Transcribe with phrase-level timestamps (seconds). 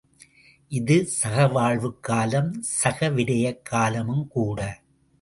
[0.67, 2.63] இது சகவாழ்வுக் காலம்,
[2.83, 4.81] சகவிரயக் காலமும் கூட.